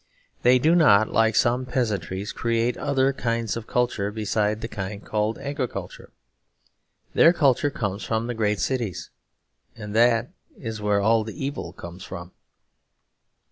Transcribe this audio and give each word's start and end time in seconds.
They 0.41 0.57
do 0.57 0.73
not, 0.73 1.09
like 1.11 1.35
some 1.35 1.67
peasantries, 1.67 2.33
create 2.33 2.75
other 2.75 3.13
kinds 3.13 3.55
of 3.55 3.67
culture 3.67 4.09
besides 4.11 4.59
the 4.59 4.67
kind 4.67 5.05
called 5.05 5.37
agriculture. 5.37 6.11
Their 7.13 7.31
culture 7.33 7.69
comes 7.69 8.03
from 8.03 8.25
the 8.25 8.33
great 8.33 8.59
cities; 8.59 9.11
and 9.75 9.95
that 9.95 10.31
is 10.57 10.81
where 10.81 11.01
all 11.01 11.23
the 11.23 11.45
evil 11.45 11.71
comes 11.71 12.03
from. 12.03 12.31